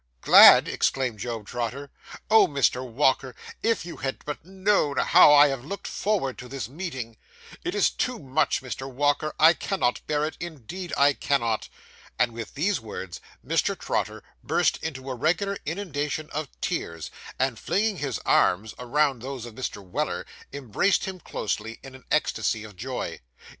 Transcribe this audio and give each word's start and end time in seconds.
'Glad!' 0.21 0.67
exclaimed 0.67 1.19
Job 1.19 1.45
Trotter; 1.45 1.91
'Oh, 2.31 2.47
Mr. 2.47 2.83
Walker, 2.83 3.35
if 3.61 3.85
you 3.85 3.97
had 3.97 4.25
but 4.25 4.43
known 4.43 4.97
how 4.97 5.31
I 5.31 5.49
have 5.49 5.63
looked 5.63 5.85
forward 5.87 6.39
to 6.39 6.47
this 6.47 6.67
meeting! 6.67 7.17
It 7.63 7.75
is 7.75 7.91
too 7.91 8.17
much, 8.17 8.63
Mr. 8.63 8.89
Walker; 8.91 9.31
I 9.39 9.53
cannot 9.53 10.01
bear 10.07 10.25
it, 10.25 10.37
indeed 10.39 10.91
I 10.97 11.13
cannot.' 11.13 11.69
And 12.17 12.31
with 12.33 12.55
these 12.55 12.79
words, 12.79 13.21
Mr. 13.45 13.77
Trotter 13.77 14.23
burst 14.43 14.77
into 14.81 15.07
a 15.07 15.13
regular 15.13 15.59
inundation 15.67 16.31
of 16.31 16.47
tears, 16.61 17.11
and, 17.37 17.59
flinging 17.59 17.97
his 17.97 18.17
arms 18.25 18.73
around 18.79 19.21
those 19.21 19.45
of 19.45 19.53
Mr. 19.53 19.83
Weller, 19.85 20.25
embraced 20.51 21.05
him 21.05 21.19
closely, 21.19 21.79
in 21.83 21.93
an 21.93 22.05
ecstasy 22.09 22.63
of 22.63 22.75
joy. 22.75 23.19